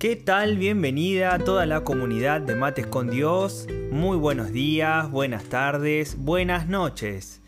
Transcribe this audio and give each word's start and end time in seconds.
¿Qué 0.00 0.16
tal? 0.16 0.56
Bienvenida 0.56 1.34
a 1.34 1.38
toda 1.38 1.66
la 1.66 1.84
comunidad 1.84 2.40
de 2.40 2.54
Mates 2.54 2.86
con 2.86 3.10
Dios. 3.10 3.66
Muy 3.90 4.16
buenos 4.16 4.50
días, 4.50 5.10
buenas 5.10 5.44
tardes, 5.44 6.16
buenas 6.18 6.68
noches. 6.68 7.42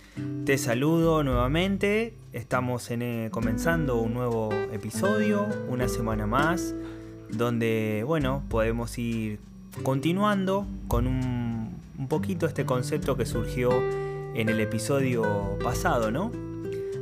Te 0.44 0.58
saludo 0.58 1.24
nuevamente. 1.24 2.12
Estamos 2.34 2.90
eh, 2.90 3.30
comenzando 3.32 3.96
un 3.96 4.12
nuevo 4.12 4.50
episodio, 4.70 5.48
una 5.70 5.88
semana 5.88 6.26
más, 6.26 6.74
donde, 7.30 8.04
bueno, 8.06 8.42
podemos 8.50 8.98
ir 8.98 9.38
continuando 9.82 10.66
con 10.88 11.06
un, 11.06 11.74
un 11.96 12.08
poquito 12.08 12.44
este 12.44 12.66
concepto 12.66 13.16
que 13.16 13.24
surgió 13.24 13.70
en 14.34 14.50
el 14.50 14.60
episodio 14.60 15.56
pasado, 15.64 16.10
¿no? 16.10 16.30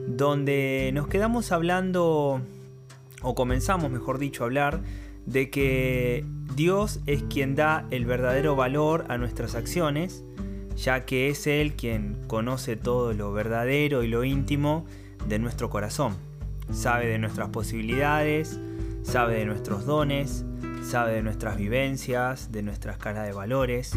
Donde 0.07 0.93
nos 0.95 1.09
quedamos 1.09 1.51
hablando, 1.51 2.41
o 3.21 3.35
comenzamos, 3.35 3.91
mejor 3.91 4.21
dicho, 4.21 4.45
a 4.45 4.47
hablar 4.47 4.79
de 5.31 5.49
que 5.49 6.25
Dios 6.57 7.01
es 7.07 7.23
quien 7.23 7.55
da 7.55 7.87
el 7.91 8.05
verdadero 8.05 8.57
valor 8.57 9.05
a 9.09 9.17
nuestras 9.17 9.55
acciones, 9.55 10.25
ya 10.77 11.05
que 11.07 11.29
es 11.29 11.47
Él 11.47 11.75
quien 11.75 12.17
conoce 12.27 12.77
todo 12.77 13.13
lo 13.13 13.33
verdadero 13.33 14.03
y 14.03 14.09
lo 14.09 14.25
íntimo 14.25 14.85
de 15.29 15.39
nuestro 15.39 15.71
corazón. 15.71 16.17
Sabe 16.73 17.07
de 17.07 17.19
nuestras 17.19 17.51
posibilidades, 17.51 18.59
sabe 19.03 19.37
de 19.37 19.47
nuestros 19.47 19.87
dones, 19.87 20.45
sabe 20.83 21.13
de 21.13 21.23
nuestras 21.23 21.57
vivencias, 21.57 22.51
de 22.51 22.63
nuestra 22.63 22.93
escala 22.93 23.23
de 23.23 23.33
valores. 23.33 23.93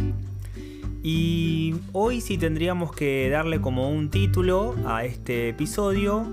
Y 1.02 1.76
hoy 1.94 2.22
si 2.22 2.38
tendríamos 2.38 2.94
que 2.96 3.30
darle 3.30 3.60
como 3.60 3.90
un 3.90 4.10
título 4.10 4.76
a 4.86 5.04
este 5.04 5.50
episodio, 5.50 6.26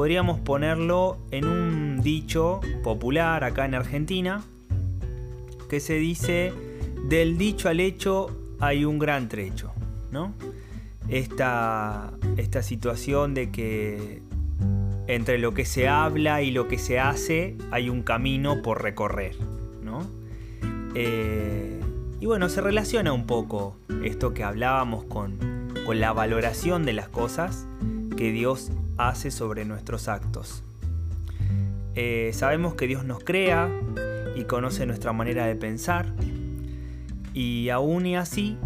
podríamos 0.00 0.40
ponerlo 0.40 1.18
en 1.30 1.46
un 1.46 2.00
dicho 2.00 2.62
popular 2.82 3.44
acá 3.44 3.66
en 3.66 3.74
Argentina, 3.74 4.42
que 5.68 5.78
se 5.78 5.96
dice, 5.96 6.54
del 7.06 7.36
dicho 7.36 7.68
al 7.68 7.80
hecho 7.80 8.34
hay 8.60 8.86
un 8.86 8.98
gran 8.98 9.28
trecho, 9.28 9.74
¿no? 10.10 10.32
Esta, 11.10 12.12
esta 12.38 12.62
situación 12.62 13.34
de 13.34 13.50
que 13.50 14.22
entre 15.06 15.36
lo 15.36 15.52
que 15.52 15.66
se 15.66 15.86
habla 15.86 16.40
y 16.40 16.50
lo 16.50 16.66
que 16.66 16.78
se 16.78 16.98
hace 16.98 17.58
hay 17.70 17.90
un 17.90 18.02
camino 18.02 18.62
por 18.62 18.82
recorrer, 18.82 19.36
¿no? 19.84 20.06
Eh, 20.94 21.78
y 22.20 22.24
bueno, 22.24 22.48
se 22.48 22.62
relaciona 22.62 23.12
un 23.12 23.26
poco 23.26 23.76
esto 24.02 24.32
que 24.32 24.44
hablábamos 24.44 25.04
con, 25.04 25.36
con 25.84 26.00
la 26.00 26.14
valoración 26.14 26.86
de 26.86 26.94
las 26.94 27.10
cosas 27.10 27.66
que 28.16 28.32
Dios 28.32 28.72
hace 29.08 29.30
sobre 29.30 29.64
nuestros 29.64 30.08
actos. 30.08 30.62
Eh, 31.94 32.30
sabemos 32.34 32.74
que 32.74 32.86
Dios 32.86 33.04
nos 33.04 33.22
crea 33.24 33.68
y 34.36 34.44
conoce 34.44 34.86
nuestra 34.86 35.12
manera 35.12 35.46
de 35.46 35.56
pensar 35.56 36.06
y 37.34 37.68
aún 37.70 38.06
y 38.06 38.16
así, 38.16 38.56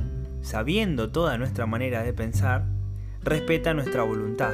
sabiendo 0.42 1.10
toda 1.10 1.38
nuestra 1.38 1.66
manera 1.66 2.02
de 2.02 2.12
pensar, 2.12 2.66
respeta 3.22 3.74
nuestra 3.74 4.02
voluntad. 4.02 4.52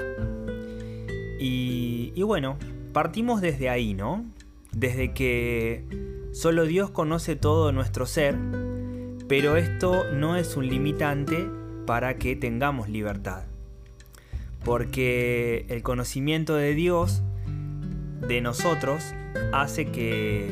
Y, 1.39 2.13
y 2.15 2.23
bueno, 2.23 2.59
partimos 2.93 3.41
desde 3.41 3.69
ahí, 3.69 3.95
¿no? 3.95 4.25
Desde 4.73 5.13
que 5.13 5.85
solo 6.33 6.65
Dios 6.65 6.91
conoce 6.91 7.37
todo 7.37 7.73
nuestro 7.73 8.07
ser, 8.07 8.37
pero 9.29 9.57
esto 9.57 10.05
no 10.13 10.37
es 10.37 10.57
un 10.57 10.69
limitante 10.69 11.49
para 11.87 12.19
que 12.19 12.37
tengamos 12.37 12.89
libertad 12.89 13.50
porque 14.65 15.65
el 15.69 15.83
conocimiento 15.83 16.55
de 16.55 16.75
Dios, 16.75 17.23
de 18.27 18.41
nosotros, 18.41 19.15
hace 19.53 19.87
que, 19.87 20.51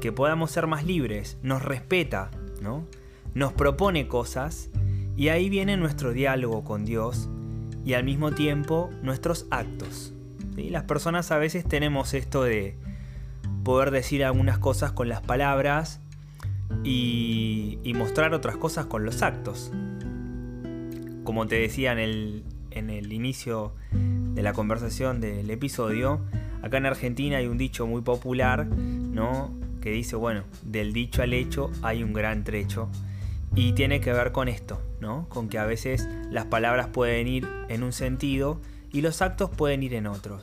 que 0.00 0.12
podamos 0.12 0.50
ser 0.50 0.66
más 0.66 0.84
libres, 0.84 1.38
nos 1.42 1.62
respeta, 1.62 2.30
¿no? 2.60 2.86
nos 3.34 3.52
propone 3.52 4.08
cosas 4.08 4.68
y 5.16 5.28
ahí 5.28 5.48
viene 5.48 5.76
nuestro 5.76 6.12
diálogo 6.12 6.64
con 6.64 6.84
Dios 6.84 7.28
y 7.84 7.94
al 7.94 8.04
mismo 8.04 8.32
tiempo 8.32 8.90
nuestros 9.02 9.46
actos. 9.50 10.12
Las 10.56 10.84
personas 10.84 11.30
a 11.30 11.38
veces 11.38 11.64
tenemos 11.66 12.14
esto 12.14 12.42
de 12.42 12.76
poder 13.64 13.90
decir 13.90 14.24
algunas 14.24 14.58
cosas 14.58 14.92
con 14.92 15.08
las 15.08 15.22
palabras 15.22 16.00
y 16.84 17.92
mostrar 17.96 18.34
otras 18.34 18.56
cosas 18.56 18.86
con 18.86 19.04
los 19.04 19.22
actos. 19.22 19.72
Como 21.24 21.46
te 21.46 21.56
decía 21.56 21.92
en 21.92 21.98
el, 21.98 22.44
en 22.74 22.90
el 22.90 23.12
inicio 23.12 23.72
de 23.90 24.42
la 24.42 24.52
conversación 24.52 25.20
del 25.20 25.50
episodio, 25.50 26.20
acá 26.62 26.78
en 26.78 26.86
Argentina 26.86 27.38
hay 27.38 27.46
un 27.46 27.58
dicho 27.58 27.86
muy 27.86 28.02
popular, 28.02 28.66
¿no? 28.66 29.52
Que 29.80 29.90
dice, 29.90 30.16
bueno, 30.16 30.44
del 30.62 30.92
dicho 30.92 31.22
al 31.22 31.32
hecho 31.32 31.70
hay 31.82 32.02
un 32.02 32.12
gran 32.12 32.44
trecho. 32.44 32.88
Y 33.54 33.72
tiene 33.72 34.00
que 34.00 34.12
ver 34.12 34.32
con 34.32 34.48
esto, 34.48 34.80
¿no? 35.00 35.28
Con 35.28 35.48
que 35.48 35.58
a 35.58 35.66
veces 35.66 36.08
las 36.30 36.46
palabras 36.46 36.88
pueden 36.88 37.28
ir 37.28 37.48
en 37.68 37.82
un 37.82 37.92
sentido 37.92 38.60
y 38.92 39.02
los 39.02 39.20
actos 39.20 39.50
pueden 39.50 39.82
ir 39.82 39.94
en 39.94 40.06
otros. 40.06 40.42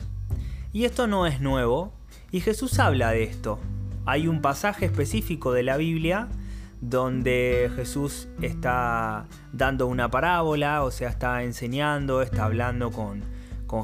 Y 0.72 0.84
esto 0.84 1.06
no 1.06 1.26
es 1.26 1.40
nuevo, 1.40 1.92
y 2.30 2.40
Jesús 2.40 2.78
habla 2.78 3.10
de 3.10 3.24
esto. 3.24 3.58
Hay 4.06 4.28
un 4.28 4.40
pasaje 4.40 4.86
específico 4.86 5.52
de 5.52 5.62
la 5.62 5.76
Biblia 5.76 6.28
donde 6.80 7.70
Jesús 7.76 8.28
está 8.40 9.26
dando 9.52 9.86
una 9.86 10.10
parábola, 10.10 10.82
o 10.82 10.90
sea, 10.90 11.10
está 11.10 11.42
enseñando, 11.42 12.22
está 12.22 12.44
hablando 12.44 12.90
con, 12.90 13.22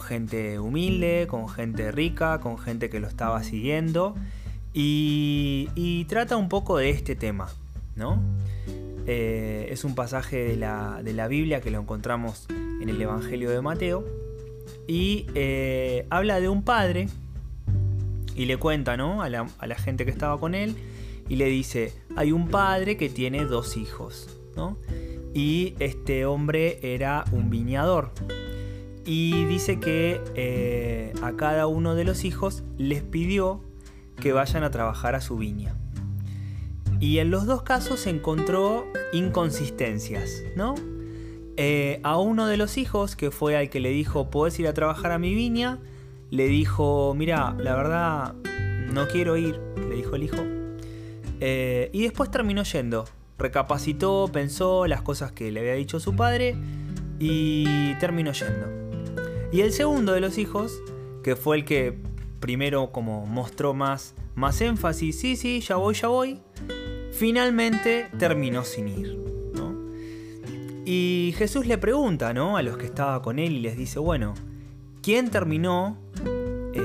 gente 0.01 0.59
humilde, 0.59 1.27
con 1.29 1.49
gente 1.49 1.93
rica, 1.93 2.41
con 2.41 2.59
gente 2.59 2.89
que 2.91 2.99
lo 2.99 3.07
estaba 3.07 3.43
siguiendo, 3.43 4.15
y, 4.73 6.05
trata 6.09 6.37
un 6.37 6.49
poco 6.49 6.79
de 6.79 6.91
este 6.91 7.17
tema, 7.17 7.49
¿no? 7.95 8.21
Eh, 9.07 9.69
es 9.71 9.85
un 9.85 9.95
pasaje 9.95 10.45
de 10.45 10.57
la, 10.57 11.29
Biblia 11.29 11.61
que 11.61 11.71
lo 11.71 11.81
encontramos 11.81 12.47
en 12.51 12.89
el 12.89 13.01
Evangelio 13.01 13.51
de 13.51 13.61
Mateo, 13.61 14.05
y 14.89 15.27
eh, 15.35 16.07
habla 16.11 16.41
de 16.41 16.49
un 16.49 16.63
padre, 16.63 17.09
y 18.35 18.47
le 18.47 18.57
cuenta, 18.57 18.97
¿no? 18.97 19.23
A 19.23 19.29
la, 19.29 19.47
a 19.59 19.67
la 19.67 19.77
gente 19.77 20.05
que 20.05 20.11
estaba 20.11 20.39
con 20.41 20.55
él, 20.55 20.77
y 21.29 21.37
le 21.37 21.47
dice, 21.47 21.93
hay 22.17 22.33
un 22.33 22.49
padre 22.49 22.97
que 22.97 23.09
tiene 23.09 23.45
dos 23.45 23.77
hijos, 23.77 24.29
¿no? 24.57 24.77
Y 25.35 25.75
este 25.81 26.25
hombre 26.25 26.79
era 26.83 27.25
un 27.33 27.51
viñador. 27.51 28.13
Y 29.05 29.45
dice 29.45 29.79
que 29.79 30.21
eh, 30.35 31.13
a 31.23 31.33
cada 31.33 31.67
uno 31.67 31.95
de 31.95 32.05
los 32.05 32.25
hijos 32.25 32.65
les 32.79 33.03
pidió 33.03 33.61
que 34.21 34.33
vayan 34.33 34.65
a 34.65 34.71
trabajar 34.71 35.15
a 35.15 35.21
su 35.21 35.37
viña. 35.37 35.77
Y 37.01 37.19
en 37.19 37.31
los 37.31 37.47
dos 37.47 37.63
casos 37.63 38.07
encontró 38.07 38.87
inconsistencias, 39.13 40.43
¿no? 40.57 40.75
Eh, 41.59 42.01
a 42.03 42.19
uno 42.19 42.47
de 42.47 42.57
los 42.57 42.79
hijos, 42.79 43.17
que 43.17 43.31
fue 43.31 43.57
al 43.57 43.69
que 43.71 43.81
le 43.81 43.91
dijo, 43.91 44.31
¿puedes 44.31 44.59
ir 44.59 44.67
a 44.67 44.75
trabajar 44.75 45.13
a 45.13 45.19
mi 45.19 45.35
viña? 45.35 45.79
Le 46.31 46.49
dijo, 46.49 47.15
mira, 47.17 47.55
la 47.59 47.77
verdad, 47.77 48.35
no 48.93 49.07
quiero 49.09 49.37
ir, 49.37 49.61
le 49.77 49.97
dijo 49.97 50.17
el 50.17 50.23
hijo, 50.23 50.56
eh, 51.41 51.91
y 51.93 52.03
después 52.03 52.31
terminó 52.31 52.63
yendo. 52.63 53.05
Recapacitó, 53.39 54.31
pensó 54.33 54.87
las 54.87 55.03
cosas 55.03 55.33
que 55.33 55.51
le 55.51 55.61
había 55.61 55.75
dicho 55.75 56.01
su 56.01 56.17
padre 56.17 56.57
y 57.19 57.95
terminó 57.95 58.33
yendo. 58.33 58.67
Y 59.53 59.61
el 59.61 59.73
segundo 59.73 60.13
de 60.13 60.21
los 60.21 60.39
hijos, 60.39 60.81
que 61.23 61.37
fue 61.37 61.57
el 61.57 61.65
que 61.65 61.99
primero 62.41 62.93
como 62.93 63.27
mostró 63.27 63.75
más, 63.75 64.15
más 64.35 64.61
énfasis, 64.61 65.19
sí, 65.19 65.37
sí, 65.37 65.61
ya 65.61 65.77
voy, 65.77 65.95
ya 65.95 66.09
voy, 66.09 66.41
finalmente 67.13 68.09
terminó 68.19 68.65
sin 68.65 68.89
ir. 68.89 69.27
Y 70.89 71.35
Jesús 71.37 71.67
le 71.67 71.79
pregunta 71.79 72.33
¿no? 72.33 72.57
a 72.57 72.63
los 72.63 72.79
que 72.79 72.87
estaban 72.87 73.21
con 73.21 73.41
él 73.41 73.55
y 73.55 73.59
les 73.59 73.77
dice, 73.77 73.99
bueno, 73.99 74.35
¿quién 75.03 75.31
terminó 75.31 75.99
eh, 76.73 76.81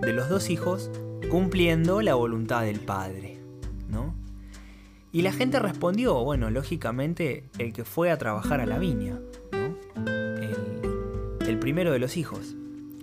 de 0.00 0.12
los 0.12 0.28
dos 0.28 0.50
hijos 0.50 0.90
cumpliendo 1.30 2.02
la 2.02 2.16
voluntad 2.16 2.62
del 2.62 2.80
Padre? 2.80 3.33
Y 5.14 5.22
la 5.22 5.30
gente 5.30 5.60
respondió, 5.60 6.24
bueno, 6.24 6.50
lógicamente 6.50 7.44
el 7.58 7.72
que 7.72 7.84
fue 7.84 8.10
a 8.10 8.18
trabajar 8.18 8.60
a 8.60 8.66
la 8.66 8.80
viña, 8.80 9.20
el, 9.94 11.46
el 11.46 11.58
primero 11.60 11.92
de 11.92 12.00
los 12.00 12.16
hijos, 12.16 12.56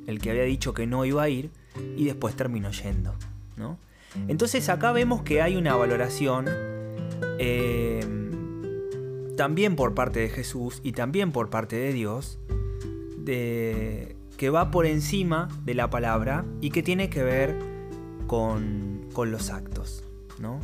el 0.07 0.19
que 0.19 0.29
había 0.29 0.43
dicho 0.43 0.73
que 0.73 0.85
no 0.85 1.05
iba 1.05 1.23
a 1.23 1.29
ir 1.29 1.51
y 1.95 2.03
después 2.03 2.35
terminó 2.35 2.69
yendo. 2.69 3.15
¿no? 3.55 3.77
Entonces 4.27 4.67
acá 4.67 4.91
vemos 4.91 5.21
que 5.21 5.41
hay 5.41 5.55
una 5.55 5.73
valoración 5.77 6.49
eh, 7.39 8.05
también 9.37 9.77
por 9.77 9.93
parte 9.93 10.19
de 10.19 10.27
Jesús 10.27 10.81
y 10.83 10.91
también 10.91 11.31
por 11.31 11.49
parte 11.49 11.77
de 11.77 11.93
Dios 11.93 12.39
de, 13.19 14.17
que 14.35 14.49
va 14.49 14.69
por 14.69 14.85
encima 14.85 15.47
de 15.63 15.75
la 15.75 15.89
palabra 15.89 16.43
y 16.59 16.71
que 16.71 16.83
tiene 16.83 17.09
que 17.09 17.23
ver 17.23 17.57
con, 18.27 19.07
con 19.13 19.31
los 19.31 19.49
actos. 19.49 20.03
¿no? 20.41 20.59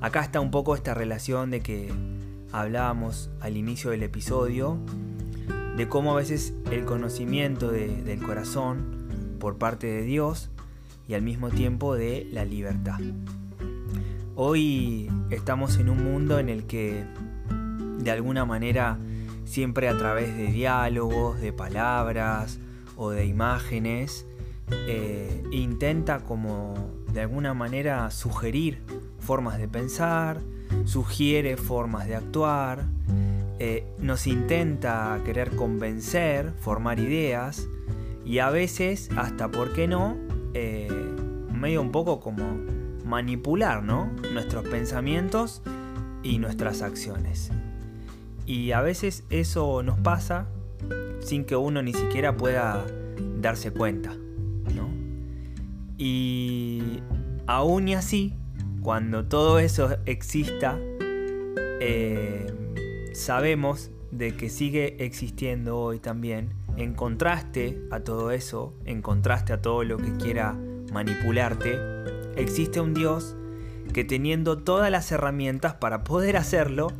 Acá 0.00 0.20
está 0.20 0.40
un 0.40 0.52
poco 0.52 0.76
esta 0.76 0.94
relación 0.94 1.50
de 1.50 1.60
que 1.60 1.92
hablábamos 2.52 3.30
al 3.40 3.56
inicio 3.56 3.90
del 3.90 4.04
episodio, 4.04 4.78
de 5.76 5.88
cómo 5.88 6.12
a 6.12 6.16
veces 6.16 6.54
el 6.70 6.84
conocimiento 6.84 7.72
del 7.72 8.22
corazón 8.22 9.36
por 9.40 9.58
parte 9.58 9.88
de 9.88 10.02
Dios 10.02 10.50
y 11.08 11.14
al 11.14 11.22
mismo 11.22 11.50
tiempo 11.50 11.96
de 11.96 12.28
la 12.30 12.44
libertad. 12.44 13.00
Hoy 14.36 15.10
estamos 15.30 15.78
en 15.78 15.88
un 15.88 16.04
mundo 16.04 16.38
en 16.38 16.48
el 16.48 16.66
que 16.66 17.04
de 17.98 18.10
alguna 18.12 18.44
manera 18.44 18.98
siempre 19.46 19.88
a 19.88 19.98
través 19.98 20.36
de 20.36 20.46
diálogos, 20.46 21.40
de 21.40 21.52
palabras 21.52 22.60
o 22.96 23.10
de 23.10 23.26
imágenes, 23.26 24.26
eh, 24.70 25.42
intenta 25.50 26.20
como 26.20 26.74
de 27.12 27.22
alguna 27.22 27.52
manera 27.52 28.12
sugerir 28.12 28.80
formas 29.18 29.58
de 29.58 29.68
pensar, 29.68 30.40
sugiere 30.84 31.56
formas 31.56 32.06
de 32.06 32.16
actuar, 32.16 32.86
eh, 33.60 33.84
nos 33.98 34.26
intenta 34.26 35.20
querer 35.24 35.56
convencer, 35.56 36.52
formar 36.60 37.00
ideas 37.00 37.68
y 38.24 38.38
a 38.38 38.50
veces 38.50 39.10
hasta, 39.16 39.50
¿por 39.50 39.72
qué 39.72 39.88
no?, 39.88 40.16
eh, 40.54 40.88
medio 41.52 41.82
un 41.82 41.90
poco 41.90 42.20
como 42.20 42.44
manipular 43.04 43.82
¿no? 43.82 44.10
nuestros 44.32 44.68
pensamientos 44.68 45.62
y 46.22 46.38
nuestras 46.38 46.82
acciones. 46.82 47.50
Y 48.46 48.72
a 48.72 48.80
veces 48.80 49.24
eso 49.30 49.82
nos 49.82 49.98
pasa 49.98 50.46
sin 51.20 51.44
que 51.44 51.56
uno 51.56 51.82
ni 51.82 51.92
siquiera 51.92 52.36
pueda 52.36 52.86
darse 53.40 53.72
cuenta. 53.72 54.14
¿no? 54.74 54.88
Y 55.96 57.02
aún 57.46 57.88
y 57.88 57.94
así, 57.94 58.34
cuando 58.82 59.24
todo 59.24 59.58
eso 59.58 59.96
exista, 60.06 60.78
eh, 61.80 62.46
sabemos 63.12 63.90
de 64.10 64.36
que 64.36 64.48
sigue 64.48 65.04
existiendo 65.04 65.78
hoy 65.78 65.98
también, 65.98 66.54
en 66.76 66.94
contraste 66.94 67.80
a 67.90 68.00
todo 68.00 68.30
eso, 68.30 68.74
en 68.84 69.02
contraste 69.02 69.52
a 69.52 69.60
todo 69.60 69.84
lo 69.84 69.96
que 69.98 70.16
quiera 70.16 70.56
manipularte, 70.92 71.78
existe 72.36 72.80
un 72.80 72.94
Dios 72.94 73.36
que 73.92 74.04
teniendo 74.04 74.58
todas 74.58 74.90
las 74.90 75.10
herramientas 75.10 75.74
para 75.74 76.04
poder 76.04 76.36
hacerlo, 76.36 76.92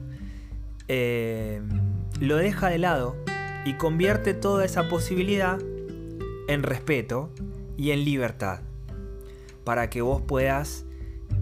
eh, 0.89 1.63
lo 2.21 2.37
deja 2.37 2.69
de 2.69 2.79
lado 2.79 3.17
y 3.65 3.75
convierte 3.75 4.35
toda 4.35 4.65
esa 4.65 4.89
posibilidad 4.89 5.59
en 6.49 6.63
respeto 6.63 7.31
y 7.77 7.91
en 7.91 8.05
libertad, 8.05 8.63
para 9.65 9.91
que 9.91 10.01
vos 10.01 10.23
puedas 10.23 10.87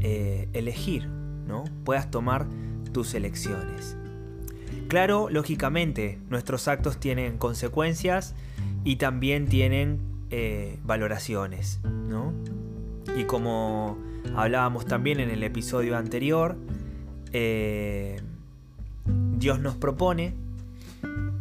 eh, 0.01 0.49
elegir, 0.53 1.07
¿no? 1.07 1.65
Puedas 1.85 2.11
tomar 2.11 2.47
tus 2.93 3.15
elecciones. 3.15 3.97
Claro, 4.89 5.29
lógicamente, 5.31 6.19
nuestros 6.31 6.69
actos 6.69 6.99
tienen 6.99 7.39
consecuencias 7.39 8.35
y 8.85 8.97
también 8.97 9.47
tienen 9.49 9.99
eh, 10.31 10.79
valoraciones, 10.85 11.81
¿no? 11.85 12.33
Y 13.17 13.25
como 13.25 13.99
hablábamos 14.35 14.87
también 14.87 15.19
en 15.21 15.31
el 15.31 15.43
episodio 15.43 15.97
anterior, 15.97 16.57
eh, 17.33 18.21
Dios 19.37 19.59
nos 19.61 19.75
propone, 19.75 20.35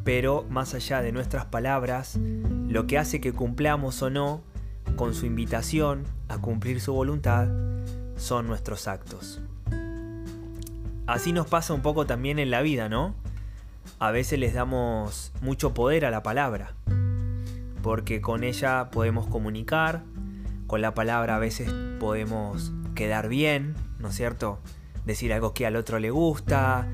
pero 0.03 0.45
más 0.49 0.73
allá 0.73 1.01
de 1.01 1.11
nuestras 1.11 1.45
palabras, 1.45 2.17
lo 2.67 2.87
que 2.87 2.97
hace 2.97 3.21
que 3.21 3.33
cumplamos 3.33 4.01
o 4.01 4.09
no 4.09 4.41
con 4.95 5.13
su 5.13 5.25
invitación 5.25 6.03
a 6.29 6.39
cumplir 6.39 6.81
su 6.81 6.93
voluntad 6.93 7.47
son 8.15 8.47
nuestros 8.47 8.87
actos. 8.87 9.41
Así 11.07 11.33
nos 11.33 11.47
pasa 11.47 11.73
un 11.73 11.81
poco 11.81 12.05
también 12.05 12.39
en 12.39 12.49
la 12.49 12.61
vida, 12.61 12.89
¿no? 12.89 13.13
A 13.99 14.11
veces 14.11 14.39
les 14.39 14.53
damos 14.53 15.31
mucho 15.41 15.73
poder 15.73 16.05
a 16.05 16.11
la 16.11 16.23
palabra, 16.23 16.73
porque 17.83 18.21
con 18.21 18.43
ella 18.43 18.89
podemos 18.91 19.27
comunicar, 19.27 20.01
con 20.67 20.81
la 20.81 20.93
palabra 20.93 21.35
a 21.35 21.39
veces 21.39 21.71
podemos 21.99 22.71
quedar 22.95 23.29
bien, 23.29 23.75
¿no 23.99 24.09
es 24.09 24.15
cierto? 24.15 24.59
Decir 25.05 25.31
algo 25.31 25.53
que 25.53 25.67
al 25.67 25.75
otro 25.75 25.99
le 25.99 26.09
gusta, 26.09 26.87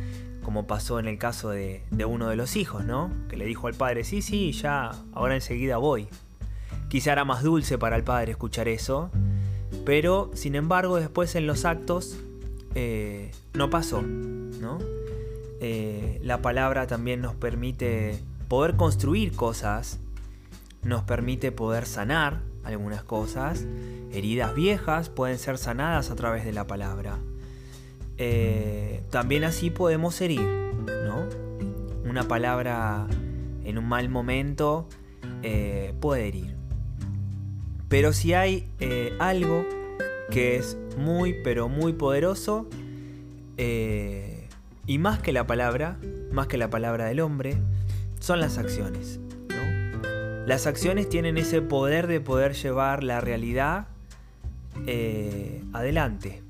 como 0.43 0.67
pasó 0.67 0.99
en 0.99 1.07
el 1.07 1.17
caso 1.17 1.49
de, 1.49 1.83
uno 2.05 2.27
de 2.27 2.35
los 2.35 2.55
hijos, 2.55 2.83
¿no? 2.83 3.11
Que 3.29 3.37
le 3.37 3.45
dijo 3.45 3.67
al 3.67 3.75
padre, 3.75 4.03
sí, 4.03 4.21
sí, 4.21 4.51
ya, 4.51 4.91
ahora 5.13 5.35
enseguida 5.35 5.77
voy. 5.77 6.09
Quizá 6.89 7.13
era 7.13 7.23
más 7.23 7.43
dulce 7.43 7.77
para 7.77 7.95
el 7.95 8.03
padre 8.03 8.31
escuchar 8.31 8.67
eso, 8.67 9.09
pero 9.85 10.31
sin 10.33 10.55
embargo 10.55 10.97
después 10.97 11.35
en 11.35 11.47
los 11.47 11.65
actos 11.65 12.17
eh, 12.75 13.31
no 13.53 13.69
pasó, 13.69 14.01
¿no? 14.01 14.79
Eh, 15.59 16.19
la 16.23 16.41
palabra 16.41 16.87
también 16.87 17.21
nos 17.21 17.35
permite 17.35 18.19
poder 18.47 18.75
construir 18.75 19.33
cosas, 19.33 19.99
nos 20.83 21.03
permite 21.03 21.51
poder 21.51 21.85
sanar, 21.85 22.41
algunas 22.63 23.03
cosas. 23.03 23.65
Heridas 24.11 24.53
viejas 24.53 25.09
pueden 25.09 25.39
ser 25.39 25.57
sanadas 25.57 26.11
a 26.11 26.15
través 26.15 26.45
de 26.45 26.53
la 26.53 26.67
palabra. 26.67 27.17
Eh, 28.17 29.03
también 29.09 29.43
así 29.43 29.71
podemos 29.71 30.19
herir, 30.21 30.41
¿no? 31.05 31.27
Una 32.07 32.27
palabra 32.27 33.07
en 33.63 33.77
un 33.77 33.87
mal 33.87 34.09
momento 34.09 34.87
puede 35.99 36.27
herir. 36.27 36.60
Pero 37.91 38.11
si 38.11 38.33
hay 38.33 38.67
eh, 38.79 39.13
algo 39.19 39.67
que 40.31 40.55
es 40.55 40.75
muy, 40.97 41.35
pero 41.43 41.69
muy 41.69 41.93
poderoso, 41.93 42.67
y 44.87 44.97
más 44.97 45.19
que 45.19 45.31
la 45.31 45.45
palabra, 45.45 45.99
más 46.31 46.47
que 46.47 46.57
la 46.57 46.71
palabra 46.71 47.05
del 47.05 47.19
hombre, 47.19 47.57
son 48.19 48.39
las 48.39 48.57
acciones. 48.57 49.19
Las 50.45 50.65
acciones 50.67 51.07
tienen 51.07 51.37
ese 51.37 51.61
poder 51.61 52.07
de 52.07 52.19
poder 52.19 52.53
llevar 52.53 53.03
la 53.03 53.21
realidad 53.21 53.87
eh, 54.87 55.63
adelante. 55.71 56.41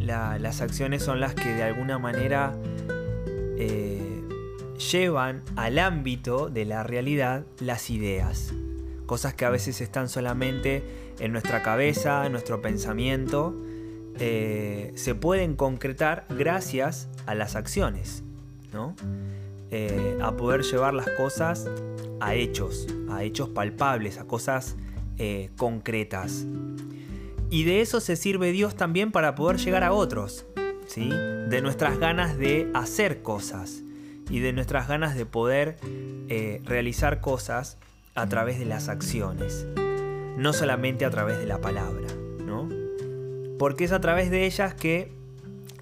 las 0.00 0.60
acciones 0.60 1.02
son 1.02 1.20
las 1.20 1.34
que 1.34 1.48
de 1.48 1.62
alguna 1.62 1.98
manera 1.98 2.54
eh, 3.56 4.22
llevan 4.92 5.42
al 5.56 5.78
ámbito 5.78 6.50
de 6.50 6.64
la 6.64 6.82
realidad 6.82 7.44
las 7.60 7.90
ideas. 7.90 8.52
Cosas 9.08 9.34
que 9.34 9.44
a 9.44 9.50
veces 9.50 9.80
están 9.80 10.08
solamente 10.08 10.84
en 11.18 11.32
nuestra 11.32 11.64
cabeza, 11.64 12.24
en 12.26 12.30
nuestro 12.30 12.62
pensamiento, 12.62 13.56
eh, 14.20 14.92
se 14.94 15.16
pueden 15.16 15.56
concretar 15.56 16.26
gracias 16.28 17.08
a 17.26 17.34
las 17.34 17.56
acciones. 17.56 18.22
a 20.20 20.36
poder 20.36 20.62
llevar 20.62 20.94
las 20.94 21.08
cosas 21.10 21.66
a 22.20 22.34
hechos, 22.34 22.86
a 23.10 23.24
hechos 23.24 23.48
palpables, 23.48 24.18
a 24.18 24.24
cosas 24.24 24.76
eh, 25.18 25.50
concretas. 25.56 26.46
Y 27.50 27.64
de 27.64 27.80
eso 27.80 28.00
se 28.00 28.16
sirve 28.16 28.52
Dios 28.52 28.76
también 28.76 29.10
para 29.10 29.34
poder 29.34 29.56
llegar 29.56 29.82
a 29.82 29.92
otros, 29.92 30.44
¿sí? 30.86 31.08
De 31.08 31.60
nuestras 31.62 31.98
ganas 31.98 32.36
de 32.36 32.70
hacer 32.74 33.22
cosas 33.22 33.82
y 34.30 34.40
de 34.40 34.52
nuestras 34.52 34.86
ganas 34.86 35.16
de 35.16 35.24
poder 35.24 35.78
eh, 36.28 36.60
realizar 36.64 37.20
cosas 37.20 37.78
a 38.20 38.28
través 38.28 38.58
de 38.58 38.64
las 38.64 38.88
acciones, 38.88 39.64
no 40.36 40.52
solamente 40.52 41.04
a 41.04 41.10
través 41.10 41.38
de 41.38 41.46
la 41.46 41.60
palabra, 41.60 42.08
¿no? 42.44 42.68
Porque 43.58 43.84
es 43.84 43.92
a 43.92 44.00
través 44.00 44.30
de 44.30 44.44
ellas 44.44 44.74
que 44.74 45.12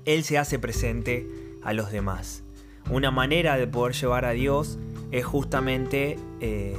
Él 0.04 0.22
se 0.22 0.36
hace 0.36 0.58
presente 0.58 1.26
a 1.62 1.72
los 1.72 1.90
demás. 1.90 2.42
Una 2.90 3.10
manera 3.10 3.56
de 3.56 3.66
poder 3.66 3.94
llevar 3.94 4.26
a 4.26 4.32
Dios 4.32 4.78
es 5.12 5.24
justamente 5.24 6.18
eh, 6.40 6.76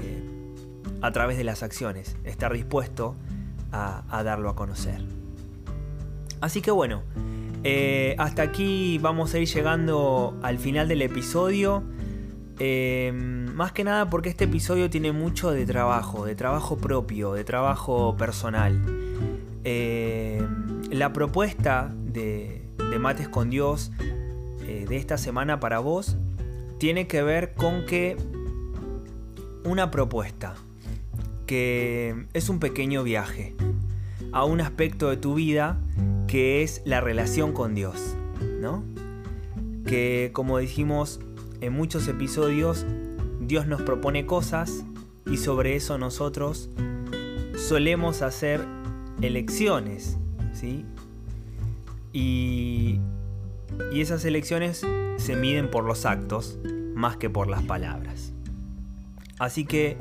a 1.01 1.11
través 1.11 1.37
de 1.37 1.43
las 1.43 1.63
acciones, 1.63 2.15
estar 2.23 2.53
dispuesto 2.53 3.15
a, 3.71 4.23
darlo 4.23 4.49
a 4.49 4.55
conocer. 4.55 5.01
Así 6.39 6.61
que 6.61 6.69
bueno, 6.69 7.01
eh, 7.63 8.15
hasta 8.19 8.43
aquí 8.43 8.99
vamos 8.99 9.33
a 9.33 9.39
ir 9.39 9.47
llegando 9.47 10.37
al 10.43 10.59
final 10.59 10.87
del 10.87 11.01
episodio. 11.01 11.83
Eh, 12.59 13.11
más 13.13 13.71
que 13.71 13.83
nada 13.83 14.09
porque 14.09 14.29
este 14.29 14.45
episodio 14.45 14.89
tiene 14.89 15.11
mucho 15.11 15.51
de 15.51 15.65
trabajo, 15.65 16.25
de 16.25 16.35
trabajo 16.35 16.77
propio, 16.77 17.33
de 17.33 17.43
trabajo 17.43 18.15
personal. 18.17 18.81
Eh, 19.63 20.45
la 20.91 21.13
propuesta 21.13 21.93
de, 21.93 22.63
Mates 22.99 23.29
con 23.29 23.51
Dios 23.51 23.91
de 24.65 24.97
esta 24.97 25.17
semana 25.17 25.59
para 25.59 25.79
vos 25.79 26.17
tiene 26.79 27.05
que 27.07 27.21
ver 27.21 27.53
con 27.53 27.85
que 27.85 28.17
una 29.63 29.91
propuesta 29.91 30.55
que 31.45 32.25
es 32.33 32.49
un 32.49 32.59
pequeño 32.59 33.03
viaje 33.03 33.55
a 34.31 34.43
un 34.43 34.61
aspecto 34.61 35.09
de 35.09 35.17
tu 35.17 35.33
vida 35.33 35.79
que 36.27 36.61
es 36.61 36.81
la 36.85 37.01
relación 37.01 37.53
con 37.53 37.73
Dios, 37.73 38.15
¿no? 38.59 38.83
Que 39.85 40.31
como 40.33 40.57
dijimos 40.57 41.21
en 41.61 41.73
muchos 41.73 42.07
episodios, 42.07 42.85
Dios 43.39 43.67
nos 43.67 43.81
propone 43.81 44.25
cosas 44.25 44.83
y 45.25 45.37
sobre 45.37 45.75
eso 45.75 45.97
nosotros 45.97 46.69
solemos 47.55 48.21
hacer 48.21 48.61
elecciones, 49.21 50.17
¿sí? 50.53 50.85
Y, 52.13 52.99
y 53.91 54.01
esas 54.01 54.25
elecciones 54.25 54.85
se 55.17 55.35
miden 55.35 55.69
por 55.69 55.83
los 55.83 56.05
actos 56.05 56.59
más 56.93 57.17
que 57.17 57.29
por 57.29 57.47
las 57.47 57.63
palabras. 57.63 58.33
Así 59.39 59.65
que 59.65 59.97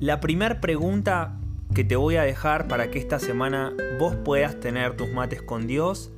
la 0.00 0.20
primera 0.20 0.60
pregunta 0.60 1.40
que 1.74 1.84
te 1.84 1.96
voy 1.96 2.16
a 2.16 2.22
dejar 2.22 2.68
para 2.68 2.90
que 2.90 2.98
esta 2.98 3.18
semana 3.18 3.72
vos 3.98 4.16
puedas 4.16 4.58
tener 4.58 4.96
tus 4.96 5.10
mates 5.10 5.42
con 5.42 5.66
Dios. 5.66 6.10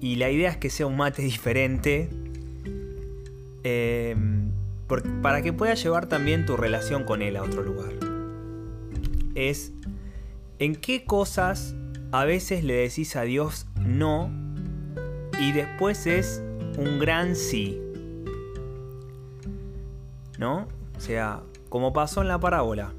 Y 0.00 0.16
la 0.16 0.30
idea 0.30 0.50
es 0.50 0.56
que 0.56 0.70
sea 0.70 0.86
un 0.86 0.96
mate 0.96 1.22
diferente. 1.22 2.08
Em, 3.64 4.50
para 5.22 5.42
que 5.42 5.52
puedas 5.52 5.82
llevar 5.82 6.06
también 6.06 6.44
tu 6.44 6.56
relación 6.56 7.04
con 7.04 7.22
Él 7.22 7.36
a 7.36 7.42
otro 7.42 7.62
lugar. 7.62 7.94
Es 9.34 9.72
en 10.58 10.76
qué 10.76 11.04
cosas 11.04 11.74
a 12.12 12.24
veces 12.24 12.62
le 12.62 12.74
decís 12.74 13.16
a 13.16 13.22
Dios 13.22 13.66
no 13.80 14.30
y 15.40 15.52
después 15.52 16.06
es 16.06 16.42
un 16.76 16.98
gran 16.98 17.34
sí. 17.34 17.80
¿No? 20.38 20.68
O 20.96 21.00
sea, 21.00 21.42
como 21.68 21.92
pasó 21.92 22.22
en 22.22 22.28
la 22.28 22.38
parábola. 22.38 22.92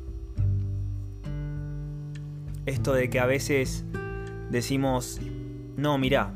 Esto 2.66 2.94
de 2.94 3.10
que 3.12 3.20
a 3.20 3.28
veces 3.28 3.86
decimos, 4.50 5.22
no, 5.78 5.98
mira, 5.98 6.34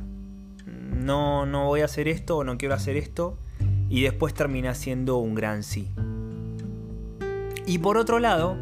no, 0.66 1.46
no 1.46 1.66
voy 1.66 1.82
a 1.82 1.86
hacer 1.86 2.08
esto 2.08 2.38
o 2.38 2.44
no 2.44 2.58
quiero 2.58 2.76
hacer 2.76 2.96
esto, 2.96 3.38
y 3.90 4.04
después 4.04 4.34
termina 4.34 4.76
siendo 4.76 5.18
un 5.18 5.36
gran 5.36 5.64
sí. 5.64 5.90
Y 7.66 7.80
por 7.80 7.98
otro 7.98 8.20
lado, 8.20 8.58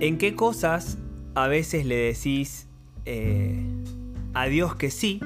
¿en 0.00 0.18
qué 0.18 0.34
cosas 0.34 0.98
a 1.34 1.48
veces 1.48 1.86
le 1.86 1.96
decís 1.96 2.68
eh, 3.04 3.64
a 4.34 4.46
Dios 4.46 4.74
que 4.76 4.90
sí 4.90 5.20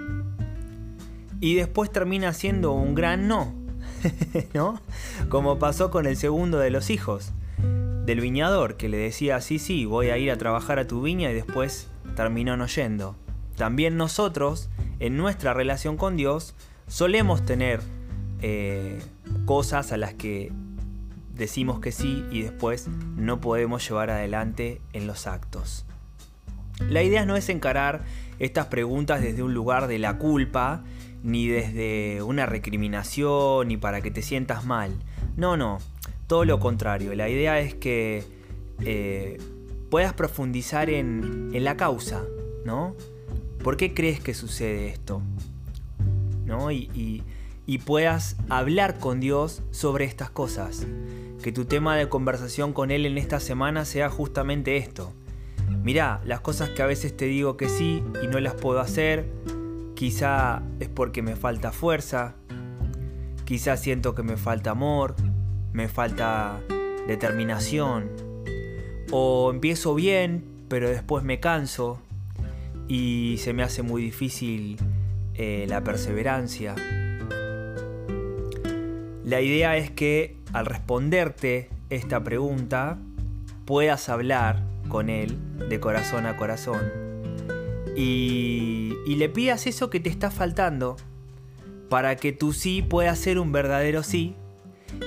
y 1.41 1.55
después 1.55 1.91
termina 1.93 2.33
siendo 2.33 2.73
un 2.73 2.95
gran 2.95 3.29
no? 3.29 3.55
¿no? 4.55 4.81
Como 5.29 5.59
pasó 5.59 5.91
con 5.91 6.07
el 6.07 6.17
segundo 6.17 6.59
de 6.59 6.71
los 6.71 6.91
hijos 6.91 7.33
del 8.05 8.21
viñador, 8.21 8.77
que 8.77 8.89
le 8.89 8.97
decía, 8.97 9.41
sí, 9.41 9.59
sí, 9.59 9.85
voy 9.85 10.09
a 10.09 10.17
ir 10.17 10.31
a 10.31 10.39
trabajar 10.39 10.79
a 10.79 10.87
tu 10.87 11.03
viña 11.03 11.31
y 11.31 11.35
después 11.35 11.89
terminó 12.17 12.57
no 12.57 12.67
yendo. 12.67 13.17
También 13.57 13.99
nosotros, 13.99 14.71
en 14.99 15.17
nuestra 15.17 15.53
relación 15.53 15.97
con 15.99 16.17
Dios, 16.17 16.55
solemos 16.87 17.45
tener 17.45 17.83
eh, 18.43 19.01
cosas 19.45 19.93
a 19.93 19.97
las 19.97 20.15
que 20.15 20.53
decimos 21.35 21.81
que 21.81 21.93
sí 21.93 22.25
y 22.31 22.43
después 22.43 22.89
no 23.17 23.41
podemos 23.41 23.87
llevar 23.89 24.11
adelante 24.11 24.81
en 24.93 25.07
los 25.07 25.27
actos. 25.27 25.85
La 26.91 27.03
idea 27.03 27.25
no 27.27 27.37
es 27.37 27.49
encarar 27.49 28.03
estas 28.39 28.67
preguntas 28.67 29.21
desde 29.21 29.43
un 29.43 29.55
lugar 29.55 29.89
de 29.89 29.99
la 29.99 30.19
culpa 30.19 30.83
ni 31.23 31.49
desde 31.49 32.23
una 32.23 32.47
recriminación, 32.47 33.69
ni 33.69 33.77
para 33.77 34.01
que 34.01 34.11
te 34.11 34.23
sientas 34.23 34.65
mal. 34.65 34.93
No, 35.37 35.57
no, 35.57 35.79
todo 36.27 36.45
lo 36.45 36.61
contrario. 36.61 37.15
La 37.15 37.29
idea 37.29 37.59
es 37.59 37.75
que 37.75 38.25
eh, 38.85 39.39
puedas 39.91 40.13
profundizar 40.13 40.91
en, 40.91 41.51
la 41.53 41.77
causa, 41.77 42.23
¿no? 42.65 42.95
¿Por 43.63 43.77
qué 43.77 43.95
crees 43.95 44.21
que 44.21 44.35
sucede 44.35 44.89
esto? 44.89 45.23
¿No? 46.45 46.71
Y, 46.71 47.23
puedas 47.77 48.37
hablar 48.49 48.99
con 48.99 49.21
Dios 49.21 49.61
sobre 49.71 50.07
estas 50.07 50.31
cosas. 50.31 50.87
Que 51.43 51.53
tu 51.53 51.67
tema 51.67 51.95
de 51.97 52.09
conversación 52.09 52.73
con 52.73 52.91
Él 52.91 53.05
en 53.05 53.19
esta 53.19 53.39
semana 53.39 53.85
sea 53.85 54.09
justamente 54.09 54.79
esto. 54.79 55.13
Mirá, 55.83 56.23
las 56.25 56.41
cosas 56.41 56.71
que 56.71 56.81
a 56.81 56.87
veces 56.87 57.15
te 57.15 57.27
digo 57.27 57.59
que 57.59 57.69
sí 57.69 58.03
y 58.23 58.27
no 58.27 58.41
las 58.41 58.55
puedo 58.55 58.81
hacer, 58.81 59.29
Quizá 59.99 60.63
es 60.79 60.89
porque 60.89 61.23
me 61.23 61.35
falta 61.35 61.73
fuerza, 61.73 62.37
quizá 63.45 63.77
siento 63.77 64.15
que 64.15 64.23
me 64.23 64.37
falta 64.37 64.71
amor, 64.71 65.17
me 65.73 65.89
falta 65.89 66.61
determinación, 67.09 68.09
o 69.11 69.51
empiezo 69.51 69.97
bien, 69.97 70.45
pero 70.69 70.89
después 70.89 71.25
me 71.25 71.41
canso 71.41 72.01
y 72.87 73.39
se 73.39 73.53
me 73.53 73.65
hace 73.65 73.83
muy 73.83 74.01
difícil 74.01 74.77
eh, 75.35 75.67
la 75.69 75.83
perseverancia. 75.83 76.77
La 79.29 79.43
idea 79.43 79.77
es 79.77 79.91
que 79.91 80.39
al 80.55 80.65
responderte 80.65 81.69
esta 81.91 82.25
pregunta 82.25 82.97
puedas 83.67 84.09
hablar 84.09 84.65
con 84.89 85.11
él 85.11 85.37
de 85.69 85.79
corazón 85.81 86.25
a 86.25 86.39
corazón 86.39 86.81
y, 87.95 88.95
le 89.07 89.29
pidas 89.29 89.67
eso 89.67 89.91
que 89.91 90.01
te 90.01 90.09
está 90.09 90.31
faltando 90.31 90.97
para 91.91 92.17
que 92.17 92.33
tu 92.33 92.55
sí 92.55 92.81
pueda 92.81 93.15
ser 93.17 93.39
un 93.39 93.53
verdadero 93.53 94.03
sí 94.03 94.35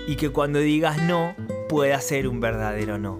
y 0.08 0.18
que 0.18 0.30
cuando 0.30 0.60
digas 0.60 1.02
no 1.02 1.34
pueda 1.68 2.00
ser 2.00 2.28
un 2.28 2.40
verdadero 2.42 3.00
no. 3.00 3.20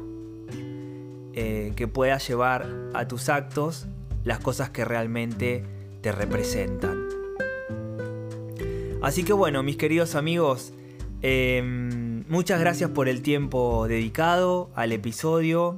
Eh, 1.34 1.74
que 1.76 1.88
puedas 1.88 2.28
llevar 2.28 2.70
a 2.94 3.08
tus 3.08 3.30
actos 3.30 3.88
las 4.24 4.38
cosas 4.38 4.70
que 4.70 4.86
realmente 4.86 5.64
te 6.02 6.12
representan. 6.12 7.08
Así 9.02 9.24
que 9.24 9.34
bueno, 9.34 9.64
mis 9.64 9.78
queridos 9.78 10.14
amigos, 10.14 10.74
em, 11.22 12.24
muchas 12.30 12.60
gracias 12.60 12.90
por 12.90 13.08
el 13.08 13.22
tiempo 13.22 13.88
dedicado 13.88 14.72
al 14.76 14.92
episodio. 14.92 15.78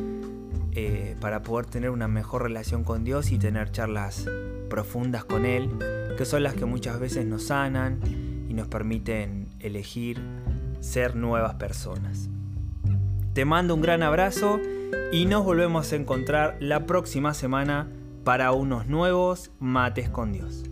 eh, 0.73 1.17
para 1.21 1.43
poder 1.43 1.67
tener 1.67 1.91
una 1.91 2.09
mejor 2.09 2.43
relación 2.43 2.85
con 2.85 3.05
Dios 3.05 3.31
y 3.31 3.39
tener 3.39 3.71
charlas 3.71 4.27
profundas 4.71 5.25
con 5.25 5.45
Él, 5.45 5.71
que 6.17 6.25
son 6.25 6.43
las 6.43 6.55
que 6.55 6.65
muchas 6.65 6.99
veces 6.99 7.27
nos 7.27 7.45
sanan 7.45 8.01
y 8.49 8.55
nos 8.55 8.69
permiten 8.69 9.49
elegir 9.61 10.21
ser 10.85 11.17
nuevas 11.17 11.55
personas. 11.55 12.29
Te 13.33 13.45
mando 13.45 13.75
un 13.75 13.81
gran 13.81 14.03
abrazo 14.03 14.61
y 15.13 15.25
nos 15.27 15.45
volvemos 15.45 15.93
a 15.93 15.97
encontrar 15.97 16.57
la 16.61 16.87
próxima 16.87 17.35
semana 17.35 17.89
para 18.23 18.53
unos 18.53 18.87
nuevos 18.87 19.51
mates 19.59 20.09
con 20.09 20.33
Dios. 20.33 20.65